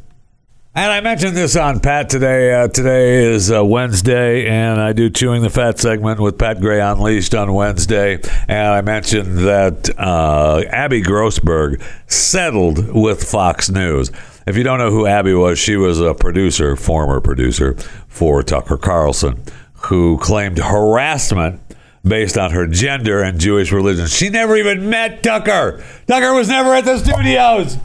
[0.77, 2.53] And I mentioned this on Pat today.
[2.53, 6.83] Uh, today is uh, Wednesday, and I do Chewing the Fat segment with Pat Gray
[6.83, 8.21] Unleashed on Wednesday.
[8.47, 14.11] And I mentioned that uh, Abby Grossberg settled with Fox News.
[14.47, 17.75] If you don't know who Abby was, she was a producer, former producer
[18.07, 19.43] for Tucker Carlson,
[19.87, 21.59] who claimed harassment
[22.05, 24.09] based on her gender and Jewish religion.
[24.09, 25.83] She never even met Tucker.
[26.07, 27.79] Tucker was never at the studios.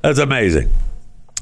[0.00, 0.72] That's amazing.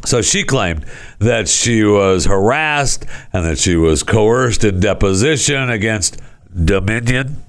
[0.05, 0.87] So she claimed
[1.19, 6.21] that she was harassed and that she was coerced in deposition against
[6.53, 7.43] Dominion.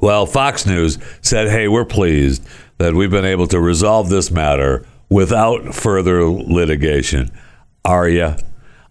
[0.00, 2.46] Well, Fox News said, hey, we're pleased
[2.78, 7.30] that we've been able to resolve this matter without further litigation.
[7.84, 8.34] Are you?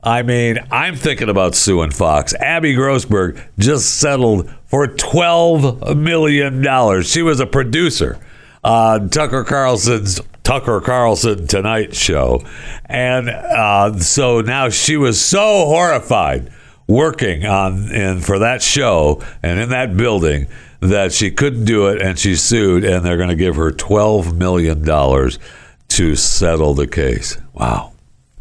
[0.04, 2.34] I mean, I'm thinking about suing Fox.
[2.36, 7.04] Abby Grossberg just settled for $12 million.
[7.04, 8.20] She was a producer
[8.64, 12.44] on Tucker Carlson's Tucker Carlson Tonight Show.
[12.86, 16.52] And uh, so now she was so horrified
[16.88, 20.48] working on and for that show and in that building
[20.82, 24.36] that she couldn't do it and she sued and they're going to give her 12
[24.36, 25.40] million dollars
[25.88, 27.38] to settle the case.
[27.54, 27.94] Wow.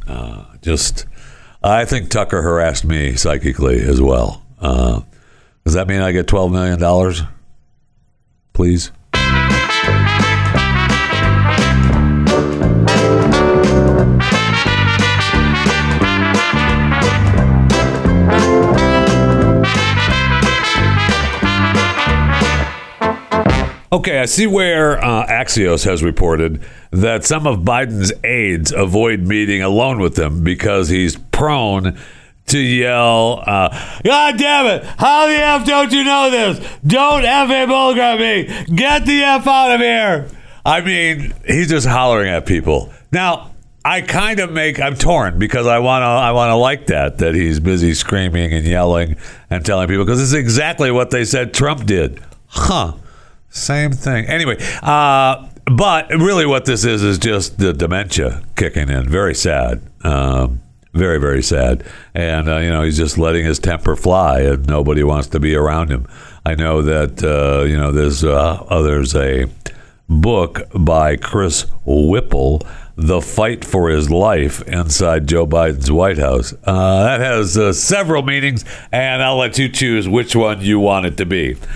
[0.07, 1.07] Uh, just
[1.63, 4.43] I think Tucker harassed me psychically as well.
[4.59, 5.03] Uh,
[5.65, 7.23] does that mean I get 12 million dollars?
[8.53, 8.91] Please.
[23.93, 29.63] Okay, I see where uh, Axios has reported that some of Biden's aides avoid meeting
[29.63, 31.99] alone with him because he's prone
[32.47, 33.69] to yell, uh,
[34.05, 36.79] God damn it, how the F don't you know this?
[36.87, 38.77] Don't F a bullcrap me.
[38.77, 40.29] Get the F out of here.
[40.65, 42.93] I mean, he's just hollering at people.
[43.11, 43.51] Now,
[43.85, 47.19] I kind of make I'm torn because I want to I want to like that
[47.19, 49.17] that he's busy screaming and yelling
[49.49, 52.23] and telling people because it's exactly what they said Trump did.
[52.47, 52.95] Huh.
[53.51, 54.27] Same thing.
[54.27, 59.09] Anyway, uh, but really, what this is is just the dementia kicking in.
[59.09, 59.83] Very sad.
[60.03, 60.61] Um,
[60.93, 61.85] very very sad.
[62.15, 65.55] And uh, you know, he's just letting his temper fly, and nobody wants to be
[65.55, 66.09] around him.
[66.45, 69.47] I know that uh, you know there's uh, others a
[70.09, 72.63] book by Chris Whipple,
[73.03, 76.53] The Fight for His Life Inside Joe Biden's White House.
[76.65, 81.07] Uh, that has uh, several meanings, and I'll let you choose which one you want
[81.07, 81.57] it to be.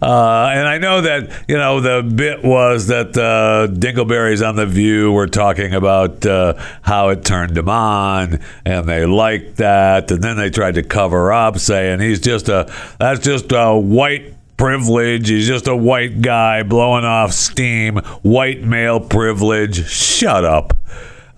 [0.00, 4.66] Uh, and I know that, you know, the bit was that uh, Dingleberries on The
[4.66, 10.10] View were talking about uh, how it turned him on, and they liked that.
[10.10, 14.34] And then they tried to cover up, saying he's just a, that's just a white
[14.58, 15.28] privilege.
[15.28, 17.96] He's just a white guy blowing off steam.
[18.22, 19.88] White male privilege.
[19.88, 20.74] Shut up.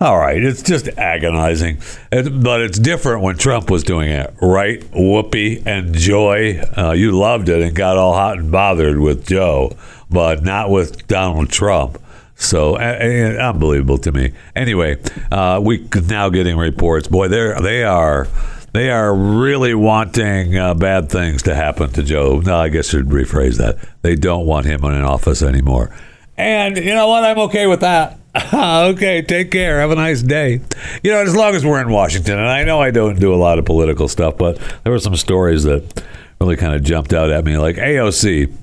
[0.01, 1.77] All right, it's just agonizing.
[2.11, 4.81] It, but it's different when Trump was doing it, right?
[4.91, 6.59] Whoopi and Joy.
[6.75, 9.77] Uh, you loved it and got all hot and bothered with Joe,
[10.09, 12.01] but not with Donald Trump.
[12.35, 14.31] So uh, unbelievable to me.
[14.55, 14.97] Anyway,
[15.31, 17.07] uh, we now getting reports.
[17.07, 18.27] Boy, they they are
[18.73, 22.39] they are really wanting uh, bad things to happen to Joe.
[22.39, 23.77] No, I guess should rephrase that.
[24.01, 25.93] They don't want him in office anymore.
[26.37, 27.23] And you know what?
[27.23, 28.17] I'm okay with that.
[28.53, 29.79] okay, take care.
[29.81, 30.61] Have a nice day.
[31.03, 33.35] You know, as long as we're in Washington, and I know I don't do a
[33.35, 36.03] lot of political stuff, but there were some stories that
[36.39, 38.53] really kind of jumped out at me, like AOC,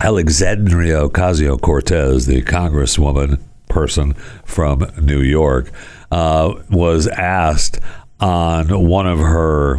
[0.00, 5.70] Alexandria Ocasio Cortez, the congresswoman person from New York,
[6.10, 7.78] uh, was asked
[8.20, 9.78] on one of her,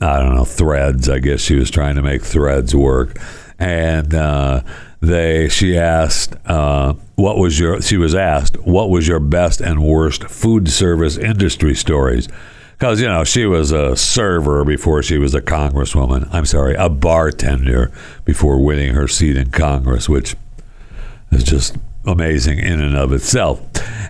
[0.00, 1.08] I don't know, threads.
[1.08, 3.18] I guess she was trying to make threads work,
[3.58, 4.62] and uh,
[5.00, 9.82] they she asked, uh, "What was your?" She was asked, "What was your best and
[9.82, 12.28] worst food service industry stories?"
[12.72, 16.28] Because you know she was a server before she was a congresswoman.
[16.32, 17.92] I'm sorry, a bartender
[18.24, 20.36] before winning her seat in Congress, which
[21.30, 23.60] is just amazing in and of itself.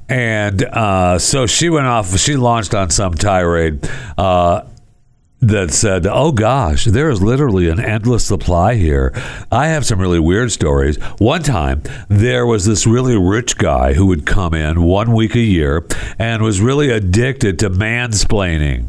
[0.09, 3.88] And uh, so she went off, she launched on some tirade
[4.18, 4.62] uh,
[5.40, 9.12] that said, Oh gosh, there is literally an endless supply here.
[9.51, 10.97] I have some really weird stories.
[11.18, 15.40] One time, there was this really rich guy who would come in one week a
[15.40, 15.86] year
[16.18, 18.88] and was really addicted to mansplaining.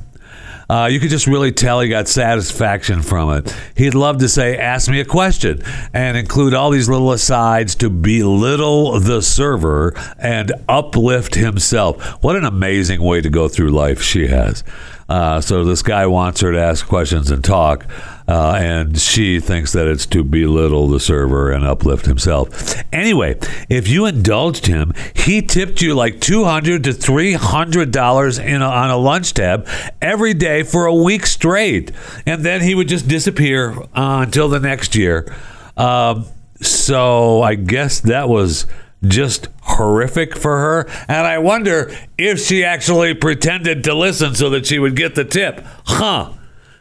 [0.70, 3.56] Uh, you could just really tell he got satisfaction from it.
[3.76, 5.62] He'd love to say, Ask me a question,
[5.94, 12.24] and include all these little asides to belittle the server and uplift himself.
[12.24, 14.64] What an amazing way to go through life she has.
[15.08, 17.86] Uh, so this guy wants her to ask questions and talk,
[18.28, 22.84] uh, and she thinks that it's to belittle the server and uplift himself.
[22.92, 23.38] Anyway,
[23.70, 28.64] if you indulged him, he tipped you like two hundred to three hundred dollars in
[28.64, 29.68] a, on a lunch tab
[30.02, 31.92] every day for a week straight,
[32.26, 35.32] and then he would just disappear uh, until the next year.
[35.78, 36.26] Um,
[36.62, 38.66] so I guess that was
[39.04, 40.88] just horrific for her.
[41.08, 45.26] And I wonder if she actually pretended to listen so that she would get the
[45.26, 45.66] tip.
[45.86, 46.34] Huh.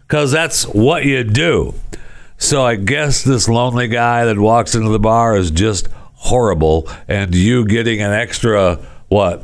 [0.07, 1.75] Because that's what you do.
[2.37, 6.89] So I guess this lonely guy that walks into the bar is just horrible.
[7.09, 8.77] And you getting an extra,
[9.09, 9.41] what,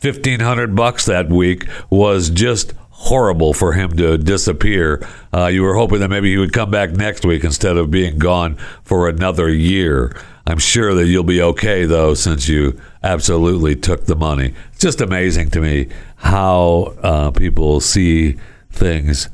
[0.00, 5.06] 1500 bucks that week was just horrible for him to disappear.
[5.34, 8.18] Uh, you were hoping that maybe he would come back next week instead of being
[8.18, 10.16] gone for another year.
[10.46, 14.54] I'm sure that you'll be okay, though, since you absolutely took the money.
[14.72, 18.36] It's just amazing to me how uh, people see
[18.70, 19.28] things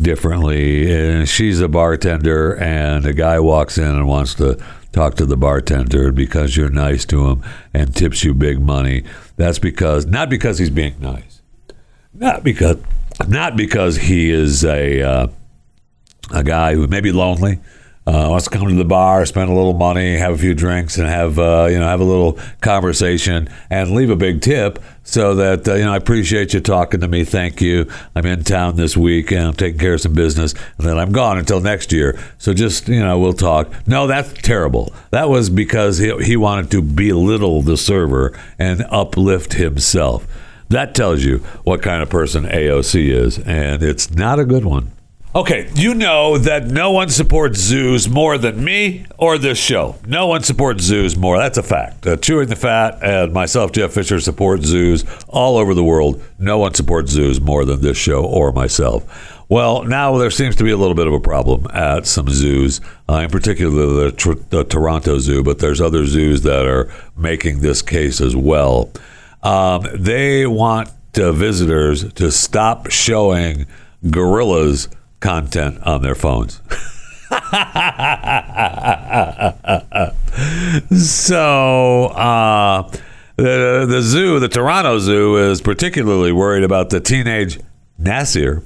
[0.00, 0.92] differently.
[0.92, 5.36] And she's a bartender, and a guy walks in and wants to talk to the
[5.36, 7.42] bartender because you're nice to him
[7.72, 9.04] and tips you big money.
[9.36, 11.40] That's because, not because he's being nice,
[12.12, 12.76] not because,
[13.26, 15.26] not because he is a, uh,
[16.34, 17.60] a guy who may be lonely
[18.06, 20.96] uh, wants to come to the bar, spend a little money, have a few drinks,
[20.96, 25.34] and have uh, you know have a little conversation and leave a big tip so
[25.34, 27.24] that uh, you know I appreciate you talking to me.
[27.24, 27.90] Thank you.
[28.14, 31.12] I'm in town this week and I'm taking care of some business, and then I'm
[31.12, 32.18] gone until next year.
[32.38, 33.70] So just you know we'll talk.
[33.86, 34.94] No, that's terrible.
[35.10, 40.26] That was because he he wanted to belittle the server and uplift himself.
[40.70, 44.92] That tells you what kind of person AOC is, and it's not a good one.
[45.32, 49.94] Okay, you know that no one supports zoos more than me or this show.
[50.04, 51.38] No one supports zoos more.
[51.38, 52.04] That's a fact.
[52.04, 56.20] Uh, Chewing the Fat and myself, Jeff Fisher, support zoos all over the world.
[56.40, 59.38] No one supports zoos more than this show or myself.
[59.48, 62.80] Well, now there seems to be a little bit of a problem at some zoos,
[63.08, 67.60] uh, in particular the, tr- the Toronto Zoo, but there's other zoos that are making
[67.60, 68.90] this case as well.
[69.44, 73.66] Um, they want uh, visitors to stop showing
[74.10, 74.88] gorillas
[75.20, 76.60] content on their phones.
[80.90, 82.90] so uh,
[83.36, 87.60] the the zoo, the Toronto Zoo, is particularly worried about the teenage
[87.98, 88.62] Nasir,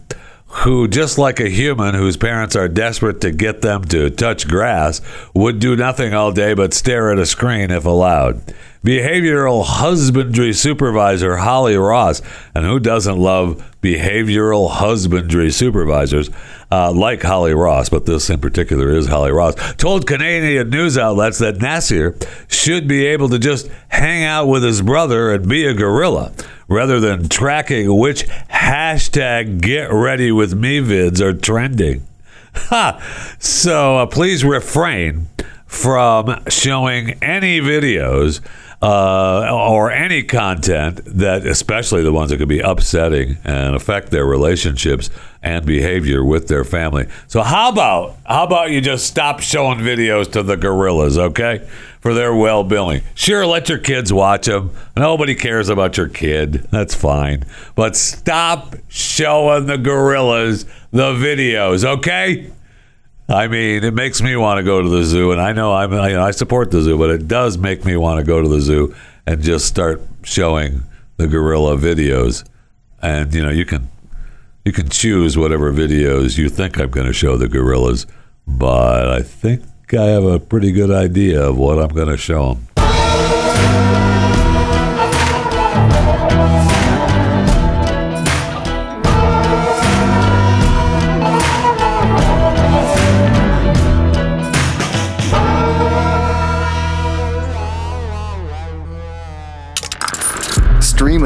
[0.59, 5.01] who, just like a human whose parents are desperate to get them to touch grass,
[5.35, 8.41] would do nothing all day but stare at a screen if allowed.
[8.85, 12.23] Behavioral husbandry supervisor Holly Ross,
[12.55, 16.31] and who doesn't love behavioral husbandry supervisors
[16.71, 21.39] uh, like Holly Ross, but this in particular is Holly Ross, told Canadian news outlets
[21.39, 25.75] that Nasir should be able to just hang out with his brother and be a
[25.75, 26.33] gorilla
[26.75, 32.05] rather than tracking which hashtag get ready with me vids are trending.
[32.55, 33.01] Ha!
[33.39, 35.29] So uh, please refrain
[35.67, 38.41] from showing any videos
[38.83, 44.27] uh, or any content that, especially the ones that could be upsetting and affect their
[44.27, 45.11] relationships
[45.43, 47.07] and behavior with their family.
[47.29, 51.67] So how about how about you just stop showing videos to the gorillas, okay,
[52.01, 53.03] for their well-being?
[53.15, 54.71] Sure, let your kids watch them.
[54.97, 56.67] Nobody cares about your kid.
[56.71, 57.45] That's fine,
[57.75, 62.51] but stop showing the gorillas the videos, okay?
[63.29, 65.95] I mean, it makes me want to go to the zoo, and I know I'm,
[65.95, 68.61] I, I support the zoo, but it does make me want to go to the
[68.61, 68.95] zoo
[69.27, 70.83] and just start showing
[71.17, 72.45] the gorilla videos.
[73.01, 73.89] And you know, you can
[74.65, 78.07] you can choose whatever videos you think I'm going to show the gorillas,
[78.47, 79.63] but I think
[79.93, 84.14] I have a pretty good idea of what I'm going to show them.